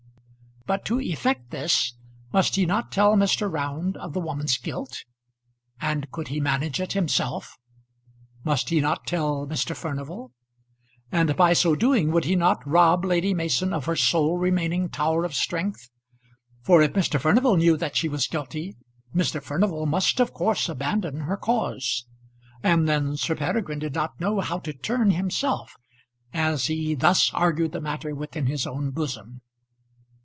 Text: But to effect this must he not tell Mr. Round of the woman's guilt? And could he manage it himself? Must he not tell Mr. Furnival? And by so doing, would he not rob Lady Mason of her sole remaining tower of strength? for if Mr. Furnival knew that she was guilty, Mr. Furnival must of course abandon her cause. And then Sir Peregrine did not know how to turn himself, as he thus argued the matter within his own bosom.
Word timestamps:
But 0.67 0.85
to 0.85 1.01
effect 1.01 1.49
this 1.49 1.95
must 2.31 2.55
he 2.55 2.65
not 2.67 2.91
tell 2.93 3.15
Mr. 3.15 3.51
Round 3.51 3.97
of 3.97 4.13
the 4.13 4.19
woman's 4.21 4.57
guilt? 4.57 5.03
And 5.81 6.09
could 6.11 6.27
he 6.29 6.39
manage 6.39 6.79
it 6.79 6.93
himself? 6.93 7.57
Must 8.45 8.69
he 8.69 8.79
not 8.79 9.07
tell 9.07 9.47
Mr. 9.47 9.75
Furnival? 9.75 10.31
And 11.11 11.35
by 11.35 11.53
so 11.53 11.75
doing, 11.75 12.11
would 12.11 12.25
he 12.25 12.35
not 12.35 12.65
rob 12.65 13.03
Lady 13.03 13.33
Mason 13.33 13.73
of 13.73 13.85
her 13.85 13.95
sole 13.95 14.37
remaining 14.37 14.87
tower 14.87 15.25
of 15.25 15.33
strength? 15.33 15.89
for 16.61 16.81
if 16.81 16.93
Mr. 16.93 17.19
Furnival 17.19 17.57
knew 17.57 17.75
that 17.75 17.95
she 17.95 18.07
was 18.07 18.27
guilty, 18.27 18.77
Mr. 19.13 19.41
Furnival 19.41 19.87
must 19.87 20.19
of 20.21 20.31
course 20.31 20.69
abandon 20.69 21.21
her 21.21 21.37
cause. 21.37 22.05
And 22.61 22.87
then 22.87 23.17
Sir 23.17 23.35
Peregrine 23.35 23.79
did 23.79 23.95
not 23.95 24.21
know 24.21 24.39
how 24.41 24.59
to 24.59 24.73
turn 24.73 25.09
himself, 25.09 25.73
as 26.33 26.67
he 26.67 26.93
thus 26.93 27.33
argued 27.33 27.71
the 27.71 27.81
matter 27.81 28.13
within 28.13 28.45
his 28.45 28.67
own 28.67 28.91
bosom. 28.91 29.41